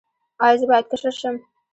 [0.43, 1.35] ایا زه باید کشر شم؟